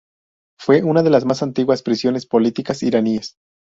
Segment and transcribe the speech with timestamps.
[0.59, 3.35] Fue una de las más antiguas prisiones políticas iraníes.